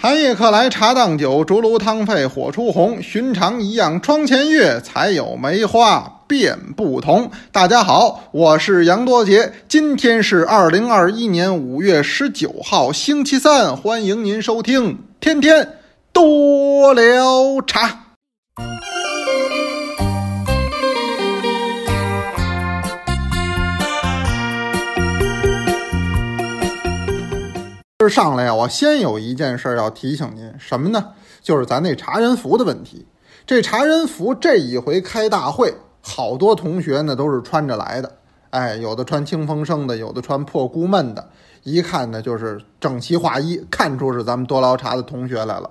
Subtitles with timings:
[0.00, 3.02] 寒夜客来茶当酒，竹炉汤沸火初红。
[3.02, 7.28] 寻常一样窗前月，才有梅花便不同。
[7.50, 15.68] 大家好，我是杨多杰，今天是二零二一年五月十九号，星期三，欢迎您收听天天
[16.12, 18.04] 多聊茶。
[28.00, 31.14] 今儿上来呀，我先有一件事要提醒您，什么呢？
[31.42, 33.08] 就是咱那茶人服的问题。
[33.44, 38.18] 这茶人服这一回开大会，好多同学呢都是穿着来的。
[38.50, 41.28] 哎，有的穿清风生的，有的穿破孤闷的，
[41.64, 45.68] 一看呢就是整齐划一，看出是咱们多捞茶的同学来了。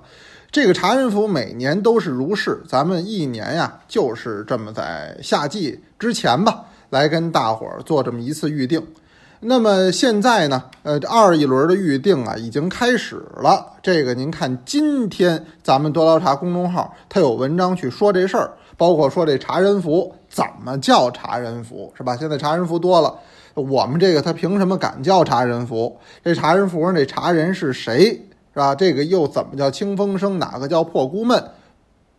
[0.52, 8.85] 这个茶人服每年都是如是，咱们一年呀就是这么在夏季之前吧，来跟大伙儿做这么一次预定。
[9.40, 13.73] 那么现在呢，呃，二一轮的预定啊已经开始了。
[13.84, 22.18] 这个您看，今天咱们多捞茶公众号它有文章去说这事儿，包括说这茶人服怎么叫茶人服，是吧？
[22.18, 23.13] 现在茶人服多了，
[23.54, 25.96] 我们这个他凭什么敢叫茶人服？
[26.24, 28.05] 这茶人服上这茶人是谁，
[28.54, 28.74] 是吧？
[28.74, 30.40] 这个又怎么叫清风生？
[30.40, 31.44] 哪个叫破孤闷？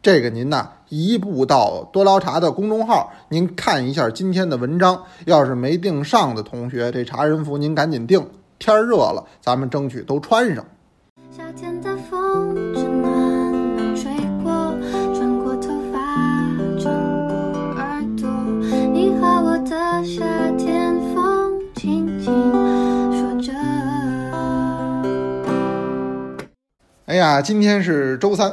[0.01, 5.03] 这个您呐，一步到多捞茶的公众号，您看一下今天的文章。
[5.27, 8.27] 要是没订上的同学，这茶人服您赶紧订。
[8.59, 10.65] 天热了，咱们争取都穿上。
[11.31, 14.11] 夏天的风正暖暖吹
[14.43, 14.75] 过，
[15.15, 15.99] 穿过头发，
[16.81, 16.93] 穿
[17.29, 17.35] 过
[17.77, 18.29] 耳朵。
[18.93, 20.25] 你和我的夏
[20.57, 22.33] 天风，轻轻
[23.13, 23.53] 说着。
[27.07, 28.53] 哎呀，今天是周三，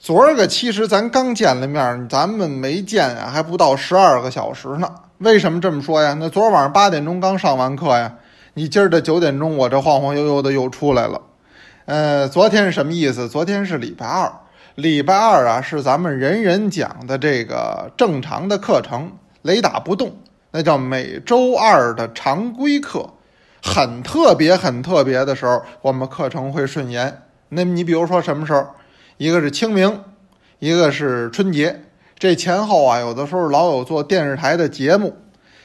[0.00, 4.88] 昨儿个其实咱刚见了面，咱们没见啊，还不到十二个小时呢。
[5.18, 6.16] 为什么这么说呀？
[6.20, 8.14] 那昨儿晚上八点钟刚上完课呀，
[8.54, 11.20] 你今儿的九点钟，我这晃晃悠悠的又出来了。
[11.86, 13.28] 呃，昨天是什么意思？
[13.28, 14.32] 昨天是礼拜二，
[14.76, 19.10] 礼拜二啊是咱们人人讲的这个正常的课程，
[19.42, 20.12] 雷打不动，
[20.52, 23.04] 那叫每周二的常规课。
[23.60, 27.22] 很特别、很特别的时候，我们课程会顺延。
[27.48, 28.64] 那你比如说什么时候？
[29.18, 30.04] 一个是清明，
[30.60, 31.82] 一个是春节，
[32.20, 35.16] 这前后啊，有的时候老有做电视台的节目。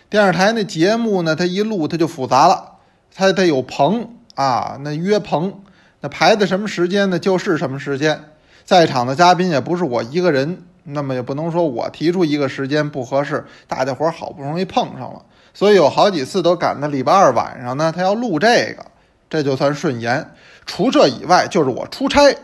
[0.09, 2.77] 电视台那节目呢，它一录它就复杂了，
[3.13, 5.61] 它得有棚啊，那约棚，
[5.99, 7.19] 那排的什么时间呢？
[7.19, 8.23] 就是什么时间，
[8.65, 15.21] 在场的嘉宾也不是我一个人，那么也不能说我提出一个时间不合适，大家伙好不容易碰上了，
[15.53, 18.83] 所以有好几次都赶到礼拜二晚上呢，他要录这个，
[19.29, 20.27] 这就算顺延。
[20.65, 22.35] 除这以外，就是我出差，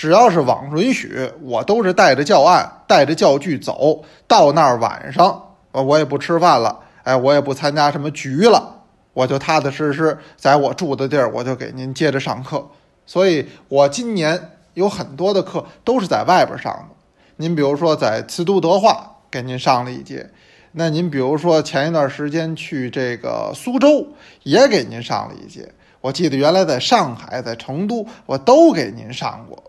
[0.00, 4.78] 只要是网允许，我都是带着教案、带着教具走到那儿。
[4.78, 8.76] 晚上，我也不吃饭了，哎，我也不参加什么局了，
[9.12, 12.66] 我就踏踏实实在我住的地儿，我就给您接着上课。
[13.04, 16.96] 所以，我今年有很多的课都是在外边上的。
[17.36, 20.30] 您比如说，在慈都德化给您上了一节，
[20.72, 24.06] 那您比如说前一段时间去这个苏州
[24.44, 25.70] 也给您上了一节。
[26.00, 29.62] 我记得原来在上海、在成都，我都给您上过。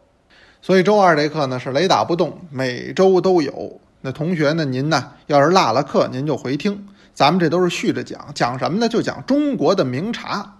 [0.61, 3.81] 所以周二这课呢是雷打不动，每周都有。
[4.01, 6.87] 那同学呢，您呢要是落了课，您就回听。
[7.13, 8.87] 咱们这都是续着讲，讲什么呢？
[8.87, 10.59] 就讲中国的名茶，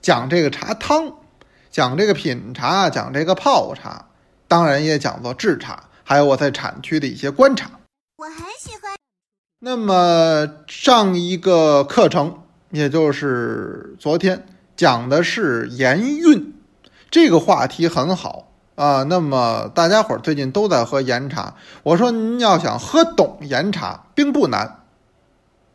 [0.00, 1.12] 讲这个茶汤，
[1.70, 4.06] 讲这个品茶，讲这个泡茶，
[4.48, 7.70] 当然也讲做制茶，还有我在产区的一些观察。
[8.16, 8.96] 我很喜欢。
[9.58, 12.38] 那么上一个课程，
[12.70, 16.54] 也就是昨天讲的是盐运，
[17.10, 19.02] 这个话题很好啊。
[19.04, 24.80] 那么大家伙最近都在喝岩茶，我说您要想喝懂岩茶，并不难。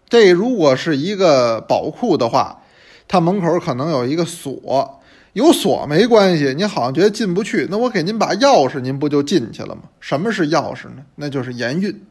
[0.09, 2.61] 这如果是一个宝库的话，
[3.07, 5.01] 它门口可能有一个锁，
[5.33, 9.81] 有锁没关系，你好像觉得进不去，那我给您把钥匙，您不就进去了吗？
[9.99, 11.03] 什么是钥匙呢？
[11.15, 12.05] 那就是盐韵。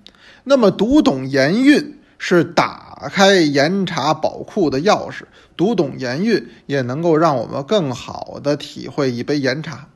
[0.44, 5.22] 那么读懂盐韵是打开岩茶宝库的钥匙，
[5.56, 9.88] 读懂盐韵也能够让我们更好的体会一杯岩茶。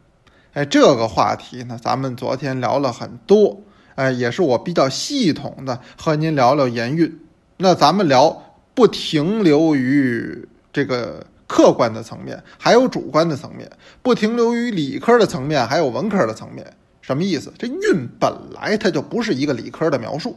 [0.52, 3.62] 哎，这个话题呢，咱们昨天聊了很多，
[3.94, 7.20] 哎，也是我比较系统的和您聊聊盐韵。
[7.56, 13.70] 那咱们聊不停留于这个客观的层面，还有主观的层面，
[14.02, 16.66] 不停留于理科的层面，还有文科的层面。
[17.00, 17.52] 什么意思？
[17.56, 20.36] 这韵本来它就不是一个理科的描述，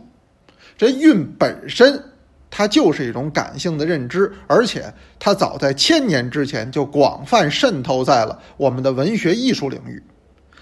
[0.77, 2.03] 这韵本身
[2.49, 10.01] 它就是一种感性的认知，而且它早在千年之前就广泛渗透在了我们的文学艺术领域。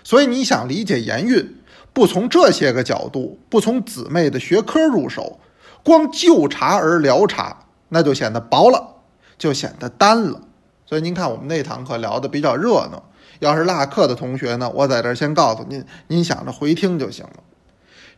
[0.04, 1.56] 所以你想理解言韵，
[1.94, 5.40] 不从这些个角度，不从姊妹的学科入手。
[5.84, 8.98] 光就茶而聊茶，那就显得薄了，
[9.40, 10.42] 就显得单了。
[10.86, 13.02] 所以您看，我们那堂课聊的比较热闹，
[13.40, 17.38] 要是落课的同学呢，我在这先告诉您，您想着回听就行了。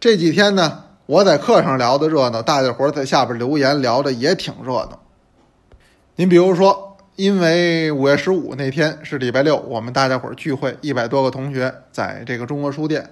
[0.02, 5.00] 这几天呢，我在课上聊的热闹，大家伙在下边留言聊的也挺热闹。
[6.18, 13.08] 您比如说，因为五月十五那天是礼拜六，我们大家伙儿聚会，一百多个同学在这个中国书店，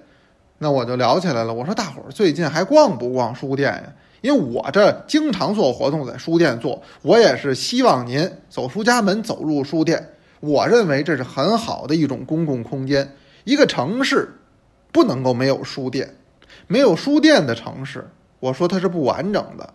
[0.57, 1.53] 那我就聊起来了。
[1.53, 3.83] 我说大伙儿最近还逛不逛书店呀？
[4.21, 10.09] 因为我这经常做活动，在书店做，我也是希望您走出家门，走入书店。
[10.39, 13.07] 我认为这是很好的一种公共空间。
[13.43, 14.27] 一个城市
[14.91, 16.15] 不能够没有书店，
[16.65, 18.09] 没有书店的城市，
[18.39, 19.73] 我说它是不完整的。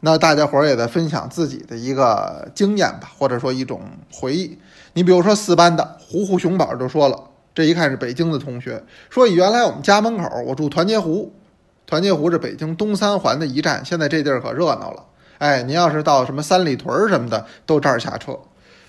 [0.00, 3.80] 那大家伙儿也在分享自己的一个经验吧，或者说一种
[4.12, 4.58] 回忆。
[4.92, 7.20] 你比如说四班的胡胡熊宝就说了，
[7.54, 11.32] 这一看是北京的同学，说原来我们家门口我住团结湖，
[11.86, 15.04] 团结湖是北京东三环的一站，现在这地儿可热闹了。
[15.38, 18.38] 哎，您要是到什么三里屯儿什么的，都这儿下车。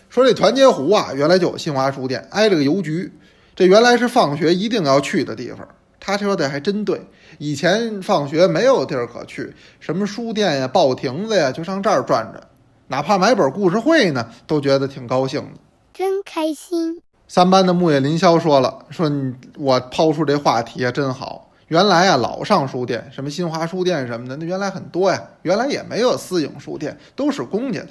[0.10, 3.14] 说这团结湖啊，原来就有新华书店，挨着个邮局，
[3.56, 5.68] 这原来是放学一定要去的地方。
[6.00, 7.02] 他说的还真对，
[7.40, 12.44] 以前放学没有地儿可去，什么书店呀、报亭子呀，就上这儿转转，
[12.88, 15.60] 哪怕买本故事会呢，都觉得挺高兴的。
[15.94, 17.02] 真开心。
[17.30, 21.50] 三班的木叶林霄说了，说你我抛出这话题啊，真好。
[21.68, 25.24] 原来啊，老上书店，什么新华书店什么的，那原来很多呀。
[25.44, 27.90] 原来也没有私营书店，都是公家的。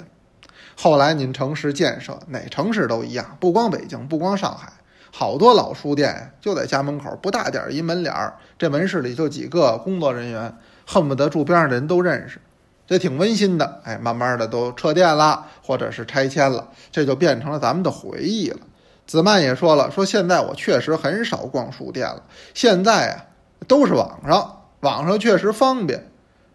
[0.75, 4.73] 后来您城市建设，哪城市都一样，不光北京，不光上海。
[5.11, 12.39] 好多老书店就在家门口，不大点儿一门脸儿，这门市里就几个工作人员，恨不得住边上的人都认识，
[12.87, 13.81] 这挺温馨的。
[13.83, 18.59] 哎，慢慢的都撤店了，或者是拆迁了，这就变成了咱们的回忆了。
[19.07, 22.23] 子曼也说了，说现在我确实很少逛书店了，
[22.53, 23.25] 现在啊
[23.67, 26.05] 都是网上，网上确实方便。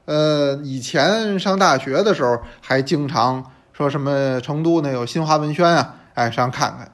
[0.04, 6.92] 呃，以前上大学的时候还经常说什么成都那有新华文轩啊，哎上看看，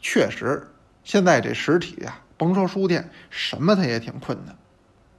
[0.00, 0.68] 确实。
[1.04, 4.56] 现在这实体呀，甭说书店，什么它也挺困难。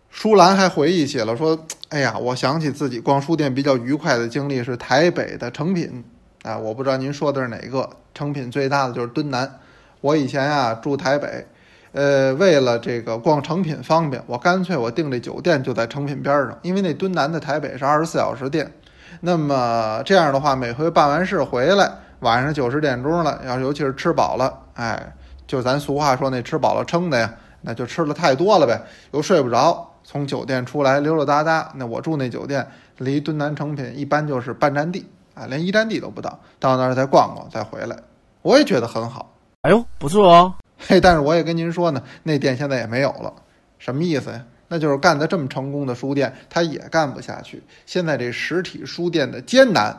[0.10, 6.04] 舒兰还回忆起了说：“哎呀，我想起自己逛书店比较愉快的经历是台北的诚品
[6.44, 7.90] 啊，我不知道您说的是哪个。
[8.14, 9.60] 诚品最大的就是敦南。
[10.00, 11.46] 我以前啊住台北，
[11.92, 18.72] 呃，为了这个逛诚品方便，我干脆我订这酒店就在诚品边上，因为那敦南的台北是二十四小时店。
[19.20, 21.92] 那么这样的话，每回办完事回来，
[22.22, 25.14] 晚上九十点钟了，要尤其是吃饱了，哎。”
[25.48, 28.82] 就咱俗话说那吃饱了撑的呀，那就吃的太多了呗，
[29.12, 31.72] 又睡不着，从酒店出来溜溜达达。
[31.76, 37.98] 那我住那酒店离敦南成品一般就是半站地啊，连一站地都不到，到那儿再逛逛再回来，
[38.42, 39.34] 我也觉得很好。
[39.62, 40.54] 哎呦，不错哦。
[40.78, 43.34] 嘿，但是我也跟您说呢，那店现在也没有了，
[43.80, 44.46] 什么意思呀？
[44.68, 47.64] 那就是干得这么成功的书店，它也干不下去。
[47.86, 49.96] 现在这实体书店的艰难，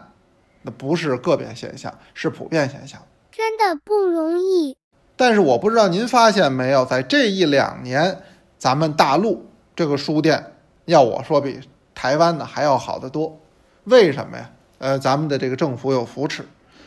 [0.63, 3.01] 那不是个别现象，是普遍现象，
[3.31, 4.77] 真的不容易。
[5.17, 8.19] 但是我不知道您发现没有，在这一两年，
[8.59, 10.53] 咱们大陆这个书店，
[10.85, 11.61] 要我说比
[11.95, 13.41] 台湾的还要好得多。
[13.85, 14.51] 为什么呀？
[14.79, 16.45] 呃，咱们的这个政府有扶持。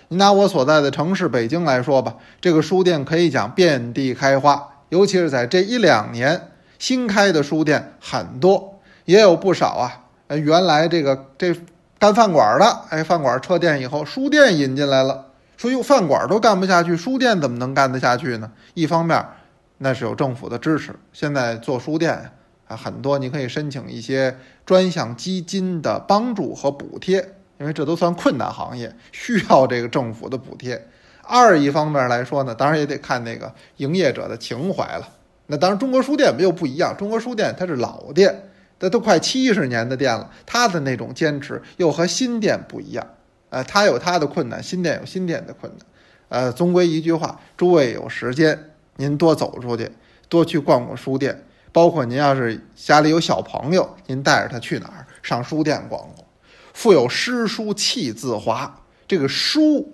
[0.09, 10.05] 你拿我所在的城市北京来说吧，这个书店可以讲遍地开花，尤其是在这一两年新开的书店很多，也有不少啊。
[10.27, 11.55] 呃，原来这个这
[11.97, 15.25] 干饭馆的，哎，饭馆撤店以后，书店引进来了。
[15.59, 18.49] 说用，饭馆都干不下去，书店怎么能干得下去呢？
[18.75, 19.21] 一方面，
[19.79, 20.95] 那是有政府的支持。
[21.11, 22.31] 现在做书店
[22.65, 27.17] 啊，很多你可以申请一些专项基金的帮助和补贴，
[27.59, 30.87] 因为这都算困难行业，需要这个政府的补贴。
[31.23, 35.09] 二一方面来说呢，当然也得看那个营业者的情怀了。
[35.47, 43.05] 那当然，中国书店又不一样，中国书店它是老店，它都快七十年的店了，它的那种坚持又和新店不一样。
[43.49, 45.85] 呃，他有他的困难，新店有新店的困难，
[46.29, 49.91] 呃，总归一句话，诸位有时间，您多走出去，
[50.27, 56.27] 多去逛逛书店，包括您要是家里有小朋友，您带着他去哪儿上书店逛逛。
[56.73, 59.93] 腹有诗书气自华，这个书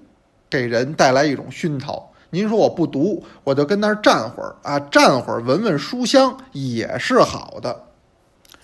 [0.50, 2.12] 给人带来一种熏陶。
[2.32, 7.84] 您说我不读，我就跟那儿站会儿啊，站会儿闻闻书香也是好的。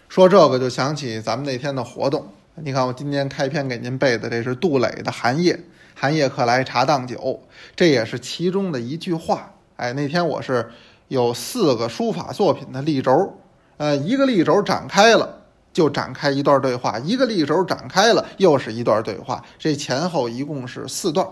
[0.10, 2.28] 说这个就想起咱们那天的活动。
[2.56, 5.54] 你看，我今天开篇给您背的，这是杜磊的《寒夜》，
[5.96, 7.42] 寒夜客来茶当酒，
[7.78, 9.54] 这也是其中的一句话。
[9.78, 10.70] 哎，那天我是
[11.08, 13.40] 有四个书法作品的立轴，
[13.78, 19.44] 呃，一个立轴展开了，就展开一段对话；一个立轴展开了，又是一段对话。
[19.58, 21.26] 这前后一共是四段，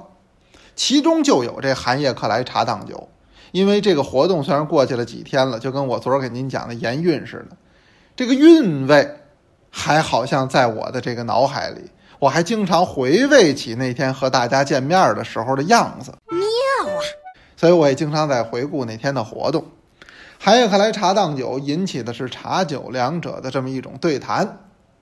[0.74, 3.10] 其中就有这“寒夜客来茶当酒”。
[3.52, 7.58] 因为这个活动虽然过去了几天了，就跟我昨儿给您讲的盐韵似的，
[8.16, 9.16] 这个韵味。
[9.70, 16.14] 还好像在我的这个脑海里，我还经常回味起那天和大家见面的时候的样子。
[16.30, 17.02] 妙啊！
[17.56, 19.66] 所以我也经常在回顾那天的活动。
[20.40, 24.60] 寒夜克来茶当酒引起的是茶酒两者的这么一种对谈。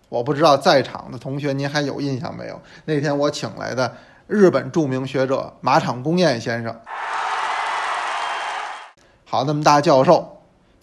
[0.09, 2.59] 我不知道在场的同学您还有印象没有？
[2.85, 3.93] 那天我请来的
[4.25, 6.75] 日本著名学者马场公彦先生，
[9.25, 10.36] 好那么大教授，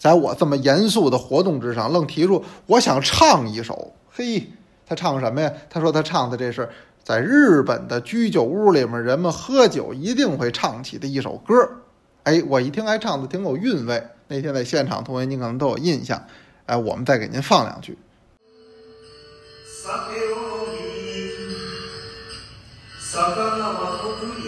[0.04, 3.94] 在我这么严肃的活动之上，愣提出我想唱一首。
[4.10, 4.50] 嘿，
[4.86, 5.52] 他唱什么呀？
[5.68, 6.68] 他说他唱的这是
[7.02, 11.54] 在日本的居酒屋里面人们喝酒一定会唱起的一首歌。
[12.24, 14.06] 哎，我一听还唱的挺有韵味。
[14.28, 16.22] 那天在现场，同学您可能都有印象。
[16.66, 17.98] 哎，我们再给您放两句。
[19.82, 20.76] 酒をに
[23.00, 24.40] 魚は特に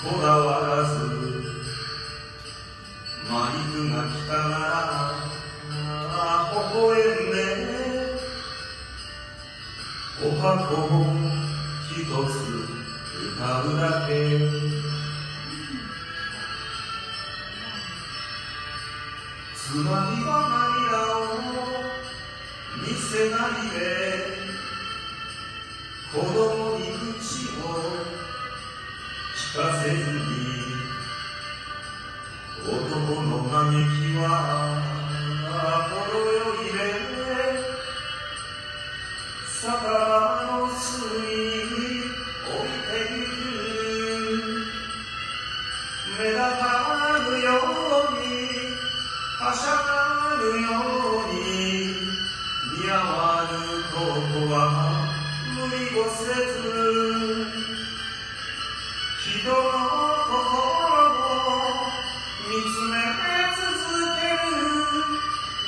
[0.00, 1.15] こだわらず
[3.29, 5.11] マリクが来たなら
[6.53, 7.35] 微笑んで
[10.23, 11.05] お箱を
[11.91, 12.35] 一つ
[13.35, 14.11] 歌うだけ。
[19.55, 21.35] つまりは涙を
[22.81, 23.77] 見せないで。
[26.13, 26.83] 子供に
[27.19, 27.67] 口を
[29.35, 30.36] 聞かせずに
[55.55, 56.67] 無理をせず
[59.41, 59.96] 人の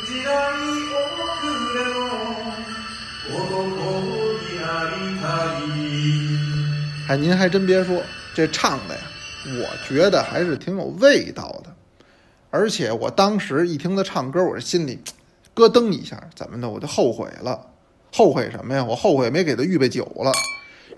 [0.09, 1.05] 時代遅
[1.75, 1.97] れの
[3.31, 3.33] 男
[4.41, 5.25] になりた
[5.59, 5.67] い
[7.09, 8.03] 哎，您还真别说，
[8.35, 9.01] 这唱的呀，
[9.47, 11.71] 我觉得还是挺有味道的。
[12.51, 14.99] 而且我当时一听他唱歌，我这心里
[15.55, 16.69] 咯噔一下，怎么的？
[16.69, 17.67] 我就后悔了。
[18.13, 18.85] 后悔什么呀？
[18.85, 20.33] 我后悔没给他预备酒了。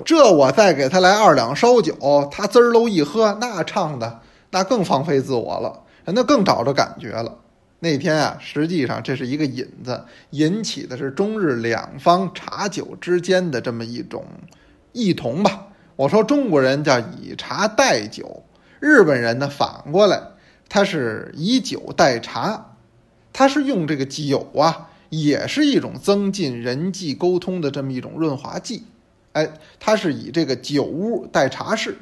[0.05, 7.35] 这我再给他来二两烧酒，他滋儿喽一喝，那唱的那更放飞自我了，那更找着感觉了。
[7.84, 14.24] 那天啊，实际上这是一个引子，引起的是中日两方茶酒之间的这么一种
[14.92, 15.70] 异同吧。
[15.96, 18.44] 我说中国人叫以茶代酒，
[18.80, 20.22] 日本人呢反过来，
[20.70, 22.76] 他是以酒代茶，
[23.34, 28.84] 他是用这个酒啊，也是一种增进人际沟通的这么一种润滑剂。
[29.32, 31.98] 哎，他是以这个酒屋代茶室。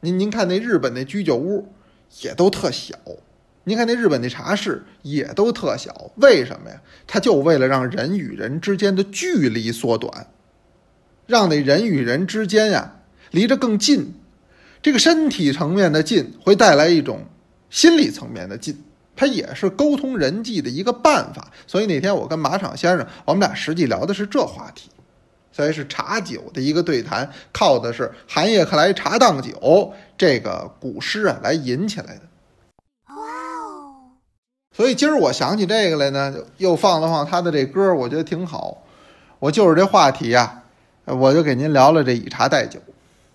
[0.00, 1.68] 您您看那日本那居酒屋
[2.22, 2.96] 也都特小，
[3.68, 6.80] 您看那日本那茶室也都特小，为什么呀？
[7.04, 10.28] 它就为了让人与人之间的距离缩短，
[11.26, 13.00] 让那人与人之间呀
[13.32, 14.14] 离着更近。
[14.80, 17.26] 这个身体层面的近会带来一种
[17.68, 18.80] 心理层面的近，
[19.16, 21.50] 它也是沟通人际的一个办法。
[21.66, 24.88] 所以那天我跟马场先生，我们俩实际聊的是这话题。
[25.50, 32.22] 所以是茶酒的一个对谈，靠的是“寒夜客来茶当酒”这个古诗啊来引起来的。
[34.76, 38.82] 所以今儿我想起这个来呢，又放了放他的这歌，我觉得挺好。
[39.38, 40.64] 我就是这话题呀、
[41.06, 42.78] 我就给您聊聊这以茶代酒。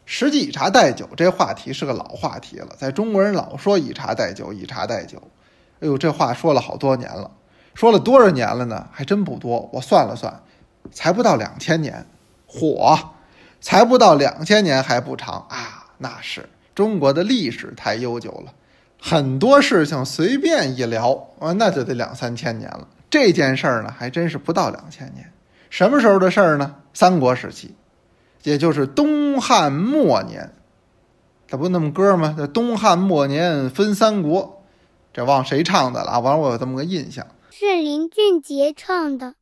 [0.06, 5.20] 实际以茶代酒这话题是个老话题了，在中国人老说以茶代酒，以茶代酒。
[5.80, 7.32] 哎呦，这话说了好多年了，
[7.74, 8.88] 说了多少年了呢？
[8.92, 10.44] 还真不多，我算了算，
[10.92, 12.06] 才不到两千年。
[12.46, 13.00] 火，
[13.62, 15.88] 才不到两千年还不长啊！
[15.98, 18.54] 那是中国的历史太悠久了，
[19.04, 22.88] 很多事情随便一聊啊，那就得两三千年了。
[23.10, 25.34] 这件事儿呢，还真是不到两千年。
[25.72, 26.76] 什么时候的事儿呢？
[26.94, 27.76] 三国时期，
[28.44, 30.54] 也就是东汉末年。
[31.48, 32.36] 这不那么歌吗？
[32.38, 34.62] 这东汉末年分三国，
[35.12, 36.20] 这忘谁唱的了啊？
[36.20, 37.26] 完了，我有这么个印象。
[37.50, 39.34] 是林俊杰唱的。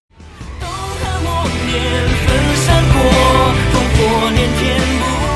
[0.60, 2.98] 东汉末年分三国，
[3.74, 4.80] 烽火连天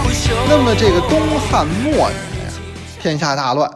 [0.03, 0.33] 不休。
[0.47, 2.53] 那么这个东汉末年呀，
[2.99, 3.69] 天下大乱，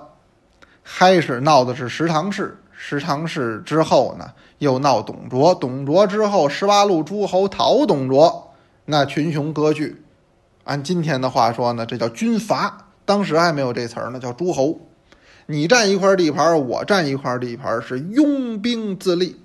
[0.90, 8.54] 开始闹的是十常侍，十常侍之后呢，又闹董卓，董卓之后十八路诸侯讨董卓，
[8.86, 10.02] 那群雄割据。
[10.64, 14.80] 按今天的话说呢，这叫军阀，当时还没有这词儿呢，叫诸侯。
[15.46, 19.40] 你占一块地盘，我占一块地盘，是拥兵自立，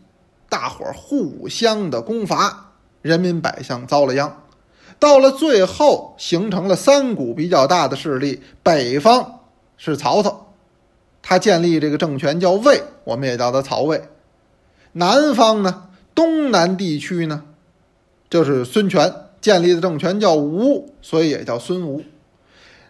[0.48, 2.72] 大伙儿互相的攻伐，
[3.02, 4.42] 人民百姓遭了殃。
[4.98, 8.42] 到了最后，形成了三股比较大的势力。
[8.62, 9.40] 北方
[9.76, 10.51] 是曹操，
[11.22, 14.02] 他建立这个政权叫魏，我们也叫他曹魏。
[14.92, 17.44] 南方呢，东南地区呢，
[18.28, 22.02] 就是孙权建立的政权叫吴，所以也叫孙吴。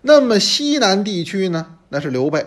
[0.01, 2.45] 那么西南地区呢，那是刘备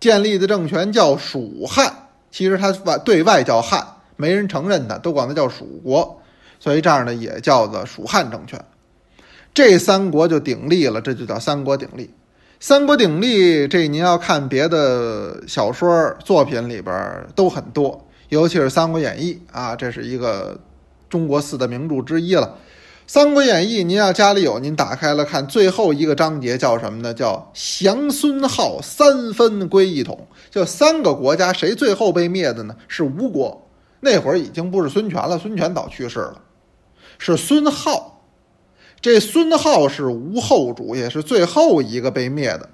[0.00, 6.20] 建立的政权叫蜀汉，其实他外对外叫汉，没人承认他，都管他叫蜀国，
[6.58, 8.64] 所以这样呢也叫做蜀汉政权。
[9.54, 12.10] 这三国就鼎立了，这就叫三国鼎立。
[12.58, 20.58] 三国鼎立，这您要看别的小说作品里边都很多，尤其是《三国演义》啊，这是一个
[21.10, 22.46] 中国四大名著之一了。
[23.06, 27.12] 《三国演义》，您要家里有，您打开了看，最后一个章节叫什么呢？
[27.12, 30.26] 叫降孙浩，三分归一统。
[30.50, 32.74] 就三个国家，谁最后被灭的呢？
[32.88, 33.68] 是吴国。
[34.00, 36.40] 那会儿已经不是孙权了，孙权早去世了，
[37.18, 38.15] 是孙浩。
[39.00, 42.68] 这孙浩是吴后主，也是最后一个被灭的。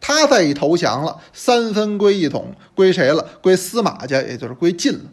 [0.00, 3.26] 他再一投降了，三分归一统，归谁了？
[3.42, 5.04] 归司马家，也就是归晋了。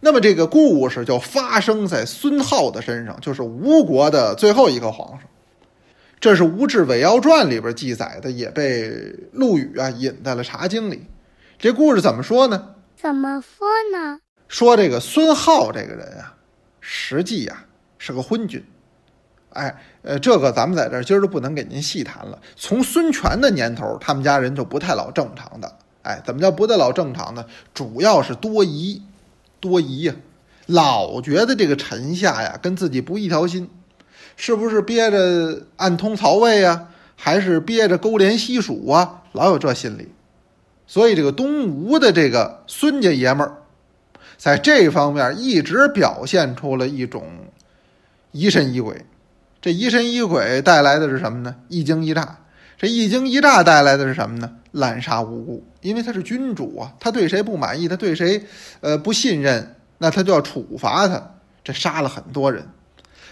[0.00, 5.20] 那么这个故事就发生在孙浩的身上，就是吴国的最后一个皇上。
[6.20, 8.90] 这是吴志伟要传里边记载的，也被
[9.32, 11.04] 陆羽啊引在了《茶经》里。
[11.58, 12.74] 这故事怎么说呢？
[12.96, 14.18] 怎么说呢？
[14.48, 16.34] 说这个孙浩这个人啊，
[16.80, 17.64] 实际呀、
[17.98, 18.62] 是个昏君。
[19.54, 22.38] 哎，呃，这个咱们在这儿今儿就不能给您细谈了。
[22.56, 25.72] 从孙权的年头，他们家人就不太老正常的。
[26.02, 27.44] 哎，怎么叫不太老正常呢？
[27.72, 29.00] 主要是多疑，
[29.60, 30.14] 多疑呀、
[30.66, 33.70] 老觉得这个臣下呀跟自己不一条心，
[34.36, 39.22] 是不是憋着暗通曹魏呀，还是憋着勾连西蜀啊？
[39.32, 40.08] 老有这心理。
[40.86, 43.62] 所以这个东吴的这个孙家爷们儿，
[44.36, 47.24] 在这方面一直表现出了一种
[48.32, 49.06] 疑神疑鬼。
[49.64, 51.56] 这疑神疑鬼带来的是什么呢？
[51.68, 52.36] 一惊一乍。
[52.76, 54.50] 这一惊一乍带来的是什么呢？
[54.72, 55.66] 滥杀无辜。
[55.80, 58.44] 因为他是君主啊，他对谁不满意，他对谁
[58.82, 61.30] 呃不信任，那他就要处罚他。
[61.64, 62.68] 这杀了很多人。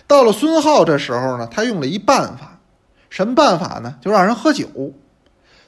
[0.06, 2.58] 到了孙浩这时候呢，他用了一办法，
[3.10, 3.96] 什么办法呢？
[4.00, 4.94] 就让人喝酒。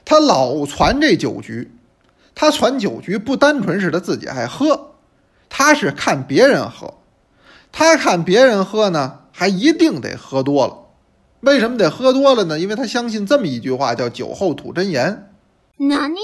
[0.03, 1.71] 他老传这酒局，
[2.33, 4.95] 他传酒局不单纯是他自己爱喝，
[5.47, 6.95] 他是看别人喝，
[7.71, 9.19] 他看别人喝呢。
[9.37, 10.77] 还一定得喝多了，
[11.41, 12.57] 为什么得喝多了呢？
[12.57, 15.29] 因为他相信这么一句话，叫“酒后吐真言
[15.75, 16.15] 哪里？”。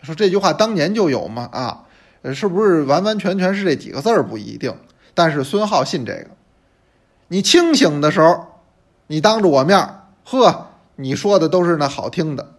[0.00, 1.50] 说这句话当年就有吗？
[1.52, 1.84] 啊，
[2.22, 4.74] 呃是不是完完全全是这几个字儿不一定，
[5.12, 6.28] 但是孙浩信这个。
[7.28, 8.46] 你清醒的时候，
[9.08, 12.54] 你当着我面儿，呵，你说的都是那好听的，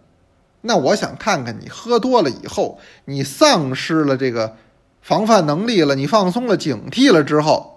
[0.60, 4.54] 那我想看看你喝多了以后，你丧失了这个
[5.00, 7.71] 防范能力了，你放松了警惕了之后。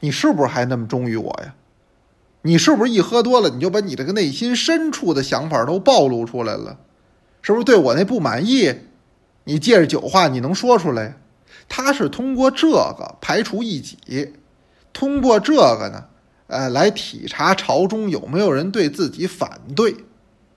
[0.00, 1.54] 你是不是还那么忠于我呀？
[2.42, 6.76] 你是不是一喝多了，你就把你这个内心深处的想法都暴露出来了？
[7.40, 8.74] 是不是对我那不满意？
[9.44, 11.16] 你借着酒话你能说出来？
[11.68, 14.32] 他是通过这个排除异己，
[14.92, 16.04] 通过这个呢，
[16.48, 19.94] 呃，来体察朝中有没有人对自己反对。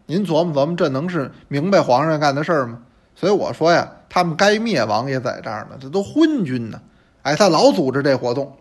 [0.08, 2.80] 您琢磨琢磨，这能是明白皇上干的事儿吗？
[3.16, 6.82] 所以我说呀，他们该灭亡也在这儿呢，这都昏君呢。
[7.22, 8.56] 哎，他老组织这活动。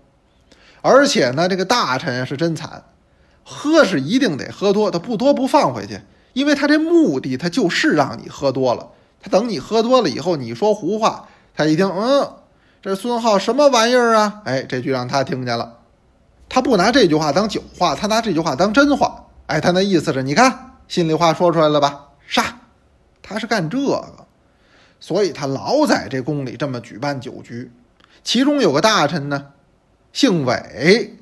[0.87, 2.85] 而且呢，这个大臣是真惨，
[3.43, 5.99] 喝是一定得喝多，他不多不放回去，
[6.35, 8.91] 因为他这目的他就是让你喝多了。
[9.23, 12.31] 他等你喝多了以后，你说胡话，他一听，嗯，
[12.83, 14.43] 这孙浩什么玩意儿啊？
[14.45, 15.79] 哎，这句让他听见了，
[16.51, 19.25] 他不拿这句话当酒话，他拿这句话当真话。
[19.47, 22.09] 哎，他那意思是，你看心里话说出来了吧？
[22.27, 22.61] 杀，
[23.23, 24.27] 他是干这个，
[25.01, 27.73] 所以他老在这宫里这么举办酒局，
[28.23, 29.47] 其中有个大臣呢。
[30.15, 31.17] 姓韦，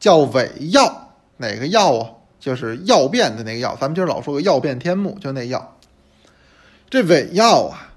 [0.00, 2.10] 叫韦耀，哪个耀啊？
[2.40, 3.78] 就是药变的那个药。
[3.80, 5.78] 咱们今儿老说个药变天目，就那药。
[6.90, 7.94] 这韦耀啊，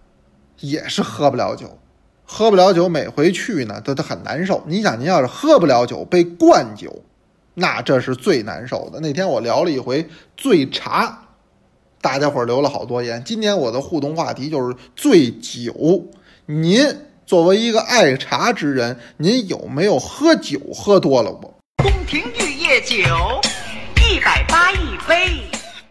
[0.60, 1.80] 也是喝不了酒，
[2.26, 4.64] 喝不了酒，每回去呢，都都很难受。
[4.68, 7.02] 你想，您要是喝不了酒，被灌酒，
[7.56, 9.00] 那这是最难受的。
[9.00, 11.28] 那天我聊了一回醉茶，
[12.02, 13.24] 大家伙儿留了好多言。
[13.24, 16.06] 今天我的互动话题就是醉酒，
[16.46, 16.96] 您。
[17.26, 21.56] 作为一个爱茶之人，您有没有喝酒喝多了过？
[21.82, 22.98] 宫廷玉液酒，
[23.98, 25.42] 一百八一杯。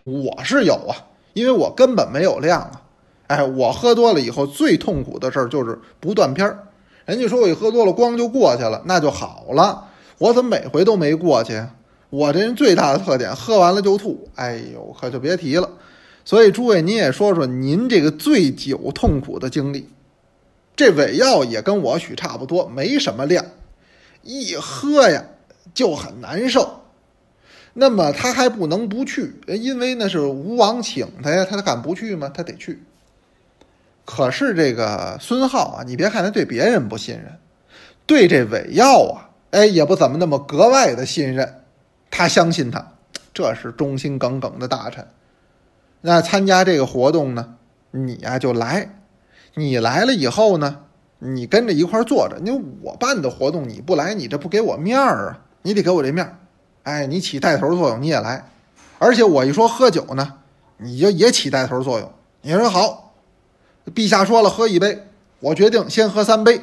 [0.04, 0.94] 我是有啊，
[1.32, 2.82] 因为我根本没有量啊。
[3.26, 6.68] 哎，我喝多了以后，最痛苦的事儿就是不断片儿。
[7.04, 9.88] 人家说我一喝多了，光就过去了，那就好了。
[10.18, 11.60] 我怎么每回都没过去？
[12.10, 14.28] 我这人最大的特点，喝完了就吐。
[14.36, 15.68] 哎呦，可就别提了。
[16.24, 19.88] 所以诸位，您也说说您这个醉酒痛苦的经历。
[20.76, 23.44] 这伪药也跟我许差不多，没什么量，
[24.22, 25.24] 一喝呀
[25.72, 26.80] 就很难受。
[27.74, 32.30] 那么他还不能不去，因为那是吴王请他呀，他敢不去吗？
[32.32, 32.82] 他得去。
[34.04, 37.38] 可是这个孙浩啊，你别看他对别人不信任，
[38.06, 41.62] 对这伪药啊，哎，也不怎么那么格外的信任。
[42.10, 42.92] 他相信他，
[43.32, 45.08] 这是忠心耿耿的大臣。
[46.00, 47.56] 那参加这个活动呢，
[47.90, 49.03] 你呀、就来，
[49.54, 50.80] 你来了以后呢，
[51.18, 52.38] 你跟着一块儿坐着。
[52.44, 56.38] 因为我办的活动你不来，你这不给我面儿啊，你得给我这面儿。
[56.82, 58.50] 哎，你起带头作用，你也来。
[58.98, 60.34] 而且我一说喝酒呢，
[60.78, 62.12] 你就也起带头作用。
[62.42, 63.14] 你说好，
[63.94, 65.06] 陛下说了喝一杯，
[65.40, 66.60] 我决定先喝三杯。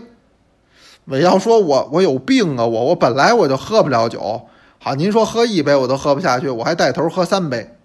[1.06, 7.76] 我要说我我有病啊，我我本来我就喝不了酒，好，您说喝一杯我都喝不下去，我还带头喝三杯。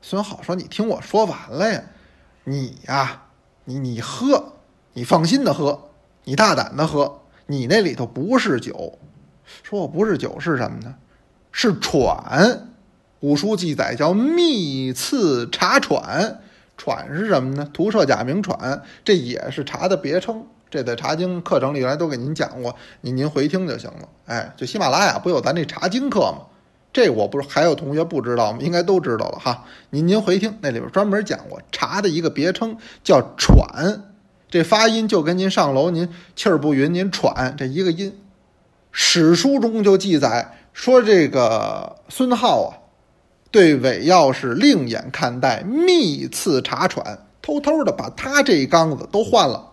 [0.00, 1.82] 孙好说：“你听我说完了呀，
[2.44, 3.22] 你呀，
[3.64, 4.54] 你你喝，
[4.94, 5.90] 你放心的喝，
[6.24, 8.98] 你大胆的喝，你那里头不是酒。
[9.62, 10.94] 说我不是酒是什么呢？
[11.50, 12.68] 是喘。
[13.20, 16.40] 古书记载叫密刺茶喘，
[16.76, 17.68] 喘是什么呢？
[17.72, 20.44] 涂射假名喘，这也是茶的别称。
[20.68, 24.08] 这在《茶经》课程里原来都给您讲过，您您回听就行了。
[24.26, 26.46] 哎，就喜马拉雅不有咱这茶经课吗？
[26.92, 28.58] 这我不是还有同学不知道吗？
[28.60, 29.64] 应该都知道了哈。
[29.90, 34.02] 您您回听，那里边专门讲过茶的一个别称叫喘，
[34.50, 38.18] 这发音就跟您上楼您气儿不匀，您喘这一个音。
[38.90, 42.76] 史书中就记载说，这个孙浩啊，
[43.50, 49.71] 对韦药是另眼看待，密刺茶喘，偷偷的把他这一缸子都换了。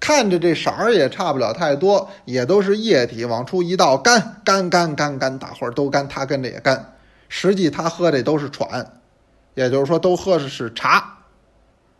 [0.00, 6.94] 看着这色儿也差不了太多，也都是液体，往出一倒，干干干干干，大伙儿都干，他跟着也干。
[7.28, 8.90] 实际他喝的都是喘，
[9.54, 11.18] 也就是说都喝的是茶。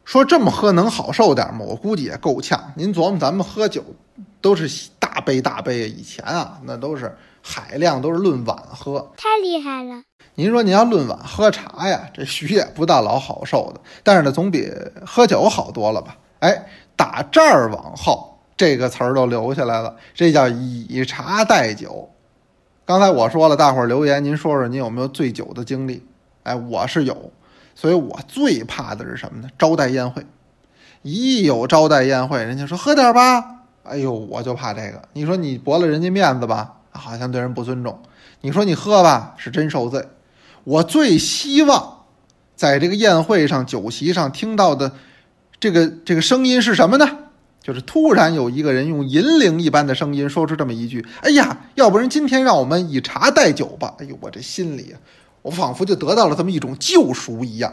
[0.04, 1.60] 说这么喝能好受点吗？
[1.60, 2.72] 我估计也够呛。
[2.74, 3.84] 您琢磨，咱们喝酒
[4.40, 9.12] 都是大杯大杯，以前啊那都是海量，都是论碗喝。
[9.16, 10.02] 太厉害了！
[10.34, 14.72] 您说您要论碗喝茶呀，这许也不大老好受的，但是呢，总比
[15.06, 16.16] 喝酒好多了吧？
[16.40, 16.66] 哎，
[17.00, 22.10] 打这儿往后，这个词儿都留下来了，这叫以茶代酒。
[22.84, 26.04] 刚才我说了，大伙儿留言，您说说您有没有醉酒的经历？
[26.42, 27.32] 哎，我是有，
[27.74, 29.48] 所以我最怕的是什么呢？
[29.58, 30.26] 招待宴会，
[31.00, 35.00] 一有招待宴会，人家说喝点吧，哎呦，我就怕这个。
[35.14, 37.94] 你说你驳了人家面子吧，好像对人不尊重；
[38.42, 40.06] 你说你喝吧，是真受罪。
[40.64, 42.04] 我最希望
[42.54, 44.92] 在这个宴会上、酒席上听到的
[45.60, 47.06] 这个这个声音是什么呢？
[47.62, 54.96] 就是突然有一个人用银铃一般的声音说出这么一句：“哎呀，要不然今天让我们以茶代酒吧。”哎呦，我这心里啊，
[55.42, 57.70] 我仿佛就得到了这么一种救赎一样。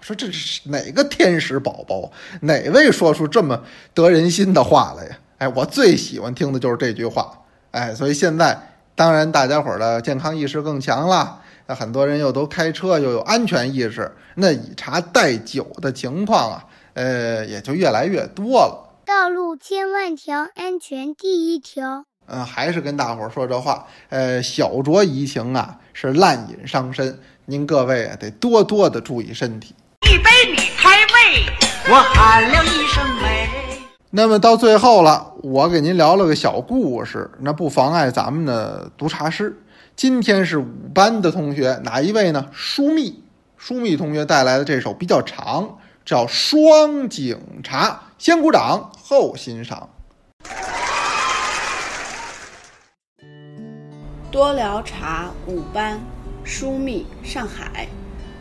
[0.00, 2.10] 我说这是哪个天使宝宝？
[2.40, 3.62] 哪位说出这么
[3.94, 5.18] 得人心的话来呀？
[5.38, 7.30] 哎，我最喜欢听的就是这句话。
[7.70, 11.40] 哎，所以现在当然大家伙儿的健康意识更强了。
[11.68, 16.64] 那很多人又都开车，又有安全意识，那以茶代酒的情况啊，
[16.98, 18.98] 呃，也就越来越多了。
[19.06, 22.06] 道路千万条，安全第一条。
[22.26, 27.16] 嗯，还是跟大伙儿说这话，呃，小酌怡情啊，是滥饮伤身。
[27.46, 29.76] 您各位啊，得多多的注意身体。
[30.10, 31.46] 一杯你开胃，
[31.88, 33.48] 我喊了一声美。
[34.10, 39.56] 那么到最后了，我给您聊了个小故事，那不妨碍咱们的读茶诗。
[39.94, 42.48] 今天是五班的同学，哪一位呢？
[42.50, 43.22] 舒密，
[43.56, 49.90] 舒密同学带来的这首比较长，叫《双井茶》，先鼓掌后欣赏。
[54.30, 56.00] 多聊茶五班，
[56.42, 57.86] 疏密上海，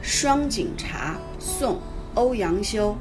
[0.02, 1.82] 双井茶宋
[2.14, 2.96] 欧阳修。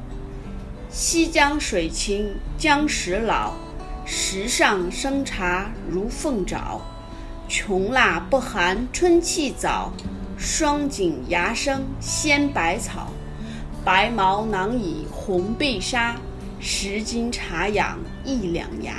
[0.90, 3.52] 西江水清江石老，
[4.04, 6.80] 石上生茶如凤爪。
[7.48, 9.92] 琼蜡不寒春气早，
[10.36, 13.12] 双井芽生鲜百草。
[13.86, 16.16] 白毛囊以红碧纱，
[16.58, 18.92] 十斤茶养一两牙。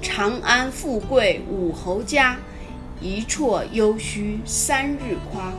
[0.00, 2.38] 长安富贵武侯家，
[2.98, 5.52] 一啜幽虚三日夸。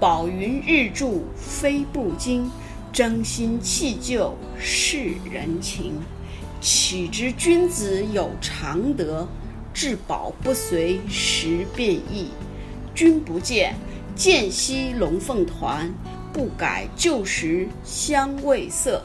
[0.00, 2.50] 宝云日柱飞不惊，
[2.92, 5.92] 争心弃旧世人情。
[6.60, 9.24] 岂知君子有常德，
[9.72, 12.30] 至宝不随时变异。
[12.92, 13.76] 君不见，
[14.16, 15.88] 见兮龙凤团，
[16.34, 19.00] 不改旧时香味色。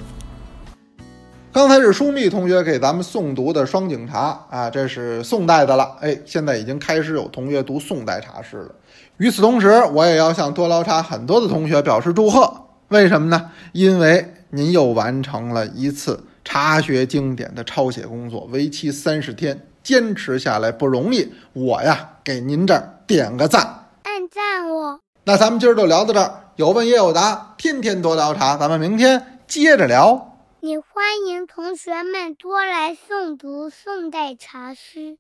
[1.54, 5.96] 刚才是舒密同学给咱们诵读的《双井茶》啊，这是宋代的了。
[6.02, 8.76] 哎，现在已经开始有同学读宋代茶诗了。
[9.18, 12.52] 与此同时，我也要向多捞茶很多的同学表示祝贺。
[12.88, 13.52] 为什么呢？
[13.74, 21.32] 因为您又完成了一次茶学经典的抄写工作，为期三十天，坚持下来不容易。
[21.54, 23.62] 我呀，给您这儿点个赞。
[24.02, 25.00] 按赞哦！
[25.26, 30.36] 那咱们今儿就聊到这儿，有问也有答，天天多聊茶，咱们明天接着聊。
[30.60, 35.18] 你欢迎同学们多来诵读宋代茶诗。